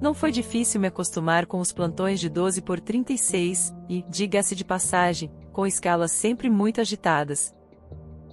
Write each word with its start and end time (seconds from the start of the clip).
Não 0.00 0.14
foi 0.14 0.32
difícil 0.32 0.80
me 0.80 0.88
acostumar 0.88 1.44
com 1.44 1.60
os 1.60 1.72
plantões 1.72 2.18
de 2.18 2.30
12 2.30 2.62
por 2.62 2.80
36, 2.80 3.74
e, 3.88 4.02
diga-se 4.08 4.56
de 4.56 4.64
passagem, 4.64 5.30
com 5.52 5.66
escalas 5.66 6.10
sempre 6.12 6.48
muito 6.48 6.80
agitadas. 6.80 7.54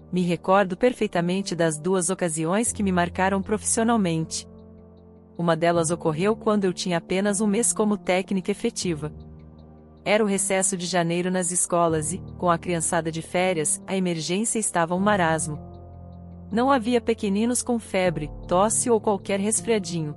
Me 0.10 0.22
recordo 0.22 0.78
perfeitamente 0.78 1.54
das 1.54 1.78
duas 1.78 2.10
ocasiões 2.10 2.72
que 2.72 2.82
me 2.82 2.92
marcaram 2.92 3.42
profissionalmente. 3.42 4.48
Uma 5.38 5.58
delas 5.58 5.92
ocorreu 5.92 6.38
quando 6.38 6.64
eu 6.64 6.74
tinha 6.74 7.00
apenas 7.00 7.42
um 7.42 7.48
mês 7.48 7.74
como 7.74 7.98
técnica 7.98 8.50
efetiva. 8.50 9.12
Era 10.06 10.24
o 10.24 10.28
recesso 10.28 10.78
de 10.78 10.86
janeiro 10.86 11.30
nas 11.30 11.52
escolas 11.52 12.14
e, 12.14 12.20
com 12.38 12.50
a 12.50 12.58
criançada 12.58 13.12
de 13.12 13.22
férias, 13.22 13.84
a 13.86 13.94
emergência 13.94 14.58
estava 14.58 14.96
um 14.96 15.00
marasmo. 15.00 15.60
Não 16.50 16.72
havia 16.72 17.02
pequeninos 17.02 17.62
com 17.62 17.78
febre, 17.78 18.32
tosse 18.48 18.90
ou 18.90 19.02
qualquer 19.02 19.38
resfriadinho. 19.38 20.16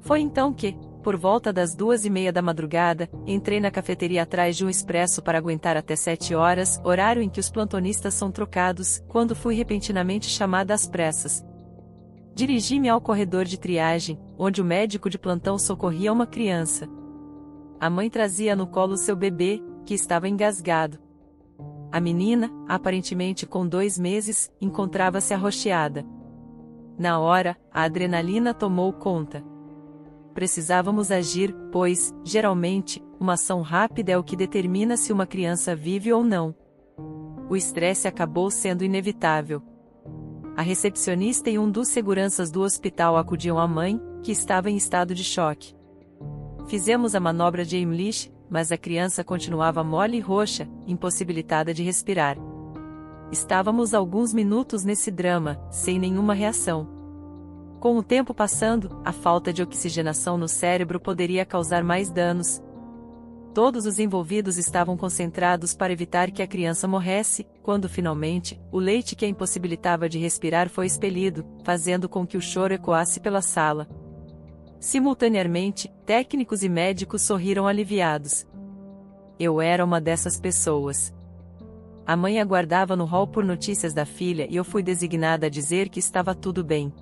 Foi 0.00 0.20
então 0.20 0.52
que, 0.52 0.76
por 1.02 1.16
volta 1.16 1.52
das 1.52 1.74
duas 1.74 2.04
e 2.04 2.10
meia 2.10 2.32
da 2.32 2.42
madrugada, 2.42 3.08
entrei 3.26 3.60
na 3.60 3.70
cafeteria 3.70 4.22
atrás 4.22 4.56
de 4.56 4.64
um 4.64 4.68
expresso 4.68 5.22
para 5.22 5.38
aguentar 5.38 5.76
até 5.76 5.96
sete 5.96 6.34
horas, 6.34 6.80
horário 6.84 7.22
em 7.22 7.28
que 7.28 7.40
os 7.40 7.50
plantonistas 7.50 8.14
são 8.14 8.30
trocados, 8.30 9.02
quando 9.08 9.34
fui 9.34 9.54
repentinamente 9.54 10.26
chamada 10.26 10.74
às 10.74 10.86
pressas. 10.86 11.44
Dirigi-me 12.34 12.88
ao 12.88 13.00
corredor 13.00 13.44
de 13.44 13.58
triagem, 13.58 14.18
onde 14.38 14.60
o 14.60 14.64
médico 14.64 15.08
de 15.08 15.18
plantão 15.18 15.58
socorria 15.58 16.12
uma 16.12 16.26
criança. 16.26 16.88
A 17.78 17.88
mãe 17.88 18.10
trazia 18.10 18.54
no 18.54 18.66
colo 18.66 18.96
seu 18.96 19.16
bebê, 19.16 19.62
que 19.86 19.94
estava 19.94 20.28
engasgado. 20.28 20.98
A 21.90 21.98
menina, 21.98 22.50
aparentemente 22.68 23.46
com 23.46 23.66
dois 23.66 23.98
meses, 23.98 24.50
encontrava-se 24.60 25.34
arroxeada. 25.34 26.04
Na 26.98 27.18
hora, 27.18 27.56
a 27.72 27.82
adrenalina 27.82 28.54
tomou 28.54 28.92
conta. 28.92 29.42
Precisávamos 30.34 31.10
agir, 31.10 31.54
pois, 31.72 32.14
geralmente, 32.24 33.02
uma 33.18 33.34
ação 33.34 33.62
rápida 33.62 34.12
é 34.12 34.18
o 34.18 34.22
que 34.22 34.36
determina 34.36 34.96
se 34.96 35.12
uma 35.12 35.26
criança 35.26 35.74
vive 35.74 36.12
ou 36.12 36.22
não. 36.22 36.54
O 37.48 37.56
estresse 37.56 38.06
acabou 38.06 38.50
sendo 38.50 38.84
inevitável. 38.84 39.60
A 40.56 40.62
recepcionista 40.62 41.50
e 41.50 41.58
um 41.58 41.70
dos 41.70 41.88
seguranças 41.88 42.50
do 42.50 42.60
hospital 42.60 43.16
acudiam 43.16 43.58
à 43.58 43.66
mãe, 43.66 44.00
que 44.22 44.30
estava 44.30 44.70
em 44.70 44.76
estado 44.76 45.14
de 45.14 45.24
choque. 45.24 45.74
Fizemos 46.68 47.14
a 47.14 47.20
manobra 47.20 47.64
de 47.64 47.76
Heimlich, 47.76 48.32
mas 48.48 48.70
a 48.70 48.76
criança 48.76 49.24
continuava 49.24 49.82
mole 49.82 50.18
e 50.18 50.20
roxa, 50.20 50.68
impossibilitada 50.86 51.74
de 51.74 51.82
respirar. 51.82 52.36
Estávamos 53.32 53.94
alguns 53.94 54.34
minutos 54.34 54.84
nesse 54.84 55.10
drama, 55.10 55.60
sem 55.70 55.98
nenhuma 55.98 56.34
reação. 56.34 56.99
Com 57.80 57.96
o 57.96 58.02
tempo 58.02 58.34
passando, 58.34 59.00
a 59.02 59.10
falta 59.10 59.54
de 59.54 59.62
oxigenação 59.62 60.36
no 60.36 60.46
cérebro 60.46 61.00
poderia 61.00 61.46
causar 61.46 61.82
mais 61.82 62.10
danos. 62.10 62.62
Todos 63.54 63.86
os 63.86 63.98
envolvidos 63.98 64.58
estavam 64.58 64.98
concentrados 64.98 65.74
para 65.74 65.90
evitar 65.90 66.30
que 66.30 66.42
a 66.42 66.46
criança 66.46 66.86
morresse, 66.86 67.46
quando 67.62 67.88
finalmente, 67.88 68.60
o 68.70 68.78
leite 68.78 69.16
que 69.16 69.24
a 69.24 69.28
impossibilitava 69.28 70.10
de 70.10 70.18
respirar 70.18 70.68
foi 70.68 70.84
expelido, 70.84 71.42
fazendo 71.64 72.06
com 72.06 72.26
que 72.26 72.36
o 72.36 72.40
choro 72.40 72.74
ecoasse 72.74 73.18
pela 73.18 73.40
sala. 73.40 73.88
Simultaneamente, 74.78 75.90
técnicos 76.04 76.62
e 76.62 76.68
médicos 76.68 77.22
sorriram 77.22 77.66
aliviados. 77.66 78.46
Eu 79.38 79.58
era 79.58 79.82
uma 79.82 80.02
dessas 80.02 80.38
pessoas. 80.38 81.14
A 82.06 82.14
mãe 82.14 82.38
aguardava 82.38 82.94
no 82.94 83.06
hall 83.06 83.26
por 83.26 83.42
notícias 83.42 83.94
da 83.94 84.04
filha 84.04 84.46
e 84.50 84.56
eu 84.56 84.64
fui 84.64 84.82
designada 84.82 85.46
a 85.46 85.50
dizer 85.50 85.88
que 85.88 85.98
estava 85.98 86.34
tudo 86.34 86.62
bem 86.62 86.92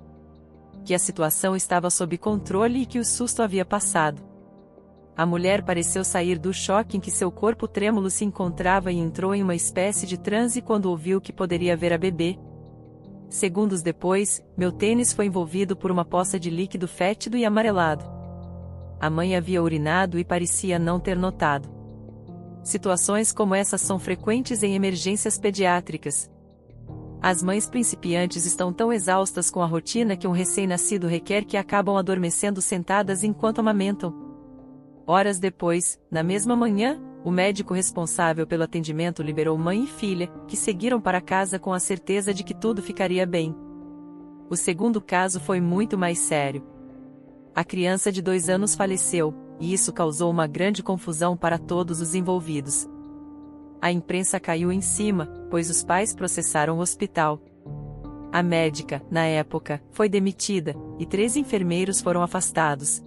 que 0.83 0.93
a 0.93 0.99
situação 0.99 1.55
estava 1.55 1.89
sob 1.89 2.17
controle 2.17 2.81
e 2.81 2.85
que 2.85 2.99
o 2.99 3.05
susto 3.05 3.41
havia 3.41 3.65
passado. 3.65 4.21
A 5.15 5.25
mulher 5.25 5.63
pareceu 5.63 6.03
sair 6.03 6.39
do 6.39 6.53
choque 6.53 6.95
em 6.95 6.99
que 6.99 7.11
seu 7.11 7.29
corpo 7.29 7.67
trêmulo 7.67 8.09
se 8.09 8.23
encontrava 8.23 8.91
e 8.91 8.97
entrou 8.97 9.35
em 9.35 9.43
uma 9.43 9.53
espécie 9.53 10.07
de 10.07 10.17
transe 10.17 10.61
quando 10.61 10.85
ouviu 10.85 11.19
que 11.19 11.33
poderia 11.33 11.75
ver 11.75 11.91
a 11.91 11.97
bebê. 11.97 12.39
Segundos 13.27 13.81
depois, 13.81 14.41
meu 14.57 14.71
tênis 14.71 15.11
foi 15.11 15.25
envolvido 15.25 15.75
por 15.75 15.91
uma 15.91 16.05
poça 16.05 16.39
de 16.39 16.49
líquido 16.49 16.87
fétido 16.87 17.35
e 17.35 17.43
amarelado. 17.43 18.05
A 18.99 19.09
mãe 19.09 19.35
havia 19.35 19.61
urinado 19.61 20.17
e 20.17 20.23
parecia 20.23 20.79
não 20.79 20.99
ter 20.99 21.17
notado. 21.17 21.69
Situações 22.63 23.31
como 23.31 23.53
essas 23.53 23.81
são 23.81 23.99
frequentes 23.99 24.63
em 24.63 24.73
emergências 24.73 25.37
pediátricas, 25.37 26.29
as 27.21 27.43
mães 27.43 27.67
principiantes 27.69 28.45
estão 28.45 28.71
tão 28.71 28.93
exaustas 28.93 29.49
com 29.51 29.61
a 29.61 29.65
rotina 29.65 30.15
que 30.15 30.27
um 30.27 30.31
recém-nascido 30.31 31.05
requer 31.05 31.43
que 31.43 31.57
acabam 31.57 31.97
adormecendo 31.97 32.61
sentadas 32.61 33.25
enquanto 33.25 33.59
amamentam. 33.59 34.13
Horas 35.05 35.37
depois, 35.37 35.99
na 36.09 36.23
mesma 36.23 36.55
manhã, 36.55 36.97
o 37.25 37.29
médico 37.29 37.73
responsável 37.73 38.47
pelo 38.47 38.63
atendimento 38.63 39.21
liberou 39.21 39.57
mãe 39.57 39.83
e 39.83 39.87
filha, 39.87 40.27
que 40.47 40.55
seguiram 40.55 41.01
para 41.01 41.19
casa 41.19 41.59
com 41.59 41.73
a 41.73 41.79
certeza 41.79 42.33
de 42.33 42.41
que 42.41 42.53
tudo 42.53 42.81
ficaria 42.81 43.25
bem. 43.25 43.53
O 44.49 44.55
segundo 44.55 45.01
caso 45.01 45.41
foi 45.41 45.59
muito 45.59 45.97
mais 45.97 46.19
sério. 46.19 46.63
A 47.53 47.65
criança 47.65 48.13
de 48.13 48.21
dois 48.21 48.47
anos 48.47 48.75
faleceu, 48.75 49.33
e 49.59 49.73
isso 49.73 49.91
causou 49.91 50.31
uma 50.31 50.47
grande 50.47 50.81
confusão 50.81 51.35
para 51.35 51.57
todos 51.57 51.99
os 51.99 52.15
envolvidos 52.15 52.87
a 53.81 53.91
imprensa 53.91 54.39
caiu 54.39 54.71
em 54.71 54.81
cima, 54.81 55.27
pois 55.49 55.69
os 55.69 55.83
pais 55.83 56.13
processaram 56.13 56.77
o 56.77 56.81
hospital. 56.81 57.39
A 58.31 58.43
médica, 58.43 59.01
na 59.09 59.25
época, 59.25 59.81
foi 59.91 60.07
demitida, 60.07 60.75
e 60.99 61.05
três 61.05 61.35
enfermeiros 61.35 62.01
foram 62.01 62.21
afastados. 62.21 63.03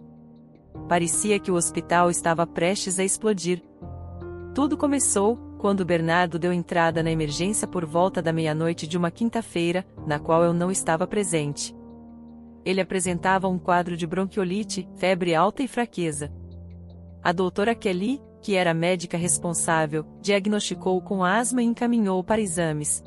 Parecia 0.88 1.38
que 1.38 1.50
o 1.50 1.54
hospital 1.54 2.10
estava 2.10 2.46
prestes 2.46 2.98
a 2.98 3.04
explodir. 3.04 3.62
Tudo 4.54 4.76
começou, 4.76 5.36
quando 5.58 5.84
Bernardo 5.84 6.38
deu 6.38 6.52
entrada 6.52 7.02
na 7.02 7.10
emergência 7.10 7.68
por 7.68 7.84
volta 7.84 8.20
da 8.20 8.32
meia-noite 8.32 8.86
de 8.86 8.98
uma 8.98 9.10
quinta-feira, 9.10 9.86
na 10.06 10.18
qual 10.18 10.42
eu 10.42 10.52
não 10.52 10.70
estava 10.72 11.06
presente. 11.06 11.74
Ele 12.64 12.80
apresentava 12.80 13.48
um 13.48 13.58
quadro 13.58 13.96
de 13.96 14.06
bronquiolite, 14.06 14.88
febre 14.96 15.34
alta 15.34 15.62
e 15.62 15.68
fraqueza. 15.68 16.32
A 17.22 17.30
doutora 17.30 17.74
Kelly, 17.74 18.20
que 18.42 18.56
era 18.56 18.74
médica 18.74 19.16
responsável, 19.16 20.04
diagnosticou 20.20 21.00
com 21.00 21.24
asma 21.24 21.62
e 21.62 21.66
encaminhou 21.66 22.22
para 22.24 22.40
exames. 22.40 23.02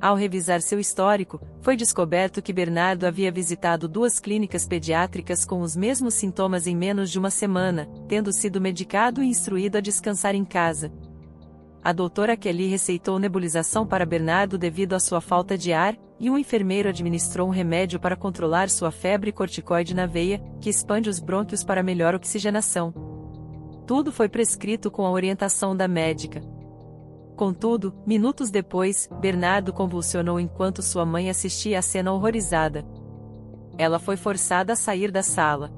Ao 0.00 0.14
revisar 0.14 0.62
seu 0.62 0.78
histórico, 0.78 1.40
foi 1.60 1.76
descoberto 1.76 2.40
que 2.40 2.52
Bernardo 2.52 3.04
havia 3.04 3.32
visitado 3.32 3.88
duas 3.88 4.20
clínicas 4.20 4.66
pediátricas 4.66 5.44
com 5.44 5.60
os 5.60 5.74
mesmos 5.74 6.14
sintomas 6.14 6.68
em 6.68 6.76
menos 6.76 7.10
de 7.10 7.18
uma 7.18 7.30
semana, 7.30 7.88
tendo 8.06 8.32
sido 8.32 8.60
medicado 8.60 9.22
e 9.22 9.26
instruído 9.26 9.76
a 9.76 9.80
descansar 9.80 10.36
em 10.36 10.44
casa. 10.44 10.92
A 11.82 11.92
doutora 11.92 12.36
Kelly 12.36 12.68
receitou 12.68 13.18
nebulização 13.18 13.86
para 13.86 14.06
Bernardo 14.06 14.56
devido 14.56 14.94
à 14.94 15.00
sua 15.00 15.20
falta 15.20 15.58
de 15.58 15.72
ar, 15.72 15.96
e 16.20 16.30
um 16.30 16.38
enfermeiro 16.38 16.88
administrou 16.88 17.48
um 17.48 17.52
remédio 17.52 17.98
para 17.98 18.16
controlar 18.16 18.68
sua 18.68 18.90
febre 18.90 19.32
corticoide 19.32 19.94
na 19.94 20.06
veia, 20.06 20.40
que 20.60 20.70
expande 20.70 21.08
os 21.08 21.18
brônquios 21.18 21.64
para 21.64 21.82
melhor 21.82 22.14
oxigenação. 22.14 23.07
Tudo 23.88 24.12
foi 24.12 24.28
prescrito 24.28 24.90
com 24.90 25.06
a 25.06 25.10
orientação 25.10 25.74
da 25.74 25.88
médica. 25.88 26.42
Contudo, 27.34 27.94
minutos 28.06 28.50
depois, 28.50 29.08
Bernardo 29.18 29.72
convulsionou 29.72 30.38
enquanto 30.38 30.82
sua 30.82 31.06
mãe 31.06 31.30
assistia 31.30 31.78
à 31.78 31.82
cena 31.82 32.12
horrorizada. 32.12 32.84
Ela 33.78 33.98
foi 33.98 34.18
forçada 34.18 34.74
a 34.74 34.76
sair 34.76 35.10
da 35.10 35.22
sala. 35.22 35.72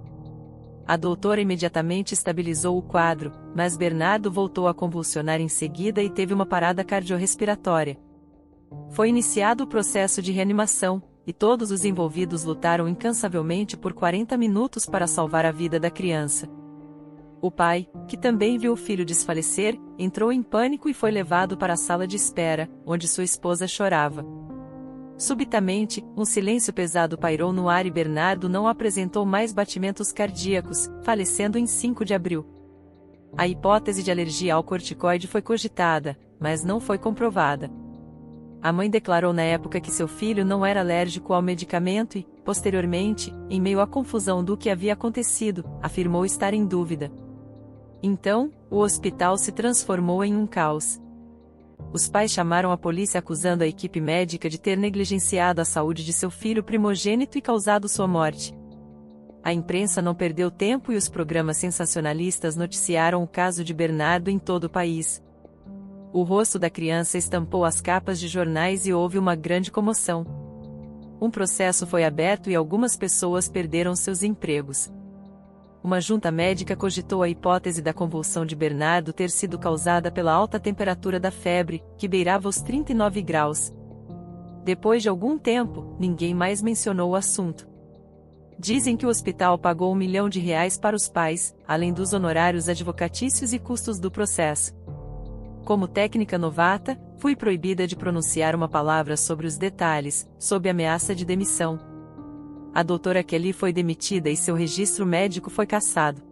A 0.84 0.96
doutora 0.96 1.40
imediatamente 1.40 2.12
estabilizou 2.12 2.76
o 2.76 2.82
quadro, 2.82 3.30
mas 3.54 3.76
Bernardo 3.76 4.28
voltou 4.28 4.66
a 4.66 4.74
convulsionar 4.74 5.40
em 5.40 5.48
seguida 5.48 6.02
e 6.02 6.10
teve 6.10 6.34
uma 6.34 6.44
parada 6.44 6.82
cardiorrespiratória. 6.82 7.96
Foi 8.90 9.08
iniciado 9.08 9.62
o 9.62 9.68
processo 9.68 10.20
de 10.20 10.32
reanimação, 10.32 11.00
e 11.24 11.32
todos 11.32 11.70
os 11.70 11.84
envolvidos 11.84 12.42
lutaram 12.42 12.88
incansavelmente 12.88 13.76
por 13.76 13.92
40 13.92 14.36
minutos 14.36 14.84
para 14.84 15.06
salvar 15.06 15.46
a 15.46 15.52
vida 15.52 15.78
da 15.78 15.92
criança. 15.92 16.48
O 17.42 17.50
pai, 17.50 17.88
que 18.06 18.18
também 18.18 18.58
viu 18.58 18.72
o 18.72 18.76
filho 18.76 19.04
desfalecer, 19.04 19.78
entrou 19.98 20.30
em 20.30 20.42
pânico 20.42 20.90
e 20.90 20.94
foi 20.94 21.10
levado 21.10 21.56
para 21.56 21.72
a 21.72 21.76
sala 21.76 22.06
de 22.06 22.16
espera, 22.16 22.68
onde 22.84 23.08
sua 23.08 23.24
esposa 23.24 23.66
chorava. 23.66 24.24
Subitamente, 25.16 26.04
um 26.16 26.24
silêncio 26.24 26.72
pesado 26.72 27.16
pairou 27.16 27.52
no 27.52 27.68
ar 27.68 27.86
e 27.86 27.90
Bernardo 27.90 28.48
não 28.48 28.66
apresentou 28.66 29.24
mais 29.24 29.52
batimentos 29.52 30.12
cardíacos, 30.12 30.90
falecendo 31.02 31.58
em 31.58 31.66
5 31.66 32.04
de 32.04 32.14
abril. 32.14 32.46
A 33.36 33.46
hipótese 33.46 34.02
de 34.02 34.10
alergia 34.10 34.54
ao 34.54 34.64
corticoide 34.64 35.26
foi 35.26 35.40
cogitada, 35.40 36.18
mas 36.38 36.64
não 36.64 36.80
foi 36.80 36.98
comprovada. 36.98 37.70
A 38.62 38.72
mãe 38.72 38.90
declarou 38.90 39.32
na 39.32 39.42
época 39.42 39.80
que 39.80 39.90
seu 39.90 40.06
filho 40.06 40.44
não 40.44 40.64
era 40.64 40.80
alérgico 40.80 41.32
ao 41.32 41.40
medicamento 41.40 42.18
e, 42.18 42.26
posteriormente, 42.44 43.32
em 43.48 43.60
meio 43.60 43.80
à 43.80 43.86
confusão 43.86 44.44
do 44.44 44.56
que 44.56 44.68
havia 44.68 44.92
acontecido, 44.92 45.64
afirmou 45.82 46.26
estar 46.26 46.52
em 46.52 46.66
dúvida. 46.66 47.10
Então, 48.02 48.50
o 48.70 48.78
hospital 48.78 49.36
se 49.36 49.52
transformou 49.52 50.24
em 50.24 50.34
um 50.34 50.46
caos. 50.46 51.00
Os 51.92 52.08
pais 52.08 52.30
chamaram 52.30 52.70
a 52.70 52.78
polícia 52.78 53.18
acusando 53.18 53.64
a 53.64 53.66
equipe 53.66 54.00
médica 54.00 54.48
de 54.48 54.58
ter 54.58 54.78
negligenciado 54.78 55.60
a 55.60 55.64
saúde 55.64 56.04
de 56.04 56.12
seu 56.12 56.30
filho 56.30 56.62
primogênito 56.62 57.36
e 57.36 57.42
causado 57.42 57.88
sua 57.88 58.06
morte. 58.06 58.54
A 59.42 59.52
imprensa 59.52 60.00
não 60.00 60.14
perdeu 60.14 60.50
tempo 60.50 60.92
e 60.92 60.96
os 60.96 61.08
programas 61.08 61.56
sensacionalistas 61.56 62.56
noticiaram 62.56 63.22
o 63.22 63.26
caso 63.26 63.64
de 63.64 63.74
Bernardo 63.74 64.30
em 64.30 64.38
todo 64.38 64.64
o 64.64 64.70
país. 64.70 65.22
O 66.12 66.22
rosto 66.22 66.58
da 66.58 66.68
criança 66.68 67.18
estampou 67.18 67.64
as 67.64 67.80
capas 67.80 68.20
de 68.20 68.28
jornais 68.28 68.86
e 68.86 68.92
houve 68.92 69.18
uma 69.18 69.34
grande 69.34 69.70
comoção. 69.70 70.26
Um 71.20 71.30
processo 71.30 71.86
foi 71.86 72.04
aberto 72.04 72.50
e 72.50 72.54
algumas 72.54 72.96
pessoas 72.96 73.48
perderam 73.48 73.94
seus 73.96 74.22
empregos. 74.22 74.90
Uma 75.82 75.98
junta 75.98 76.30
médica 76.30 76.76
cogitou 76.76 77.22
a 77.22 77.28
hipótese 77.28 77.80
da 77.80 77.94
convulsão 77.94 78.44
de 78.44 78.54
Bernardo 78.54 79.14
ter 79.14 79.30
sido 79.30 79.58
causada 79.58 80.10
pela 80.10 80.32
alta 80.32 80.60
temperatura 80.60 81.18
da 81.18 81.30
febre, 81.30 81.82
que 81.96 82.06
beirava 82.06 82.48
os 82.48 82.60
39 82.60 83.22
graus. 83.22 83.72
Depois 84.62 85.02
de 85.02 85.08
algum 85.08 85.38
tempo, 85.38 85.96
ninguém 85.98 86.34
mais 86.34 86.60
mencionou 86.60 87.12
o 87.12 87.16
assunto. 87.16 87.66
Dizem 88.58 88.94
que 88.94 89.06
o 89.06 89.08
hospital 89.08 89.56
pagou 89.58 89.90
um 89.90 89.96
milhão 89.96 90.28
de 90.28 90.38
reais 90.38 90.76
para 90.78 90.94
os 90.94 91.08
pais, 91.08 91.56
além 91.66 91.94
dos 91.94 92.12
honorários 92.12 92.68
advocatícios 92.68 93.54
e 93.54 93.58
custos 93.58 93.98
do 93.98 94.10
processo. 94.10 94.74
Como 95.64 95.88
técnica 95.88 96.36
novata, 96.36 97.00
fui 97.16 97.34
proibida 97.34 97.86
de 97.86 97.96
pronunciar 97.96 98.54
uma 98.54 98.68
palavra 98.68 99.16
sobre 99.16 99.46
os 99.46 99.56
detalhes, 99.56 100.28
sob 100.38 100.68
ameaça 100.68 101.14
de 101.14 101.24
demissão. 101.24 101.89
A 102.72 102.82
doutora 102.84 103.22
Kelly 103.22 103.52
foi 103.52 103.72
demitida 103.72 104.30
e 104.30 104.36
seu 104.36 104.54
registro 104.54 105.04
médico 105.04 105.50
foi 105.50 105.66
cassado. 105.66 106.22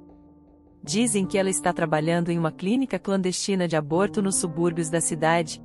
Dizem 0.82 1.26
que 1.26 1.36
ela 1.36 1.50
está 1.50 1.72
trabalhando 1.72 2.30
em 2.30 2.38
uma 2.38 2.52
clínica 2.52 2.98
clandestina 2.98 3.66
de 3.66 3.76
aborto 3.76 4.22
nos 4.22 4.36
subúrbios 4.36 4.88
da 4.88 5.00
cidade, 5.00 5.60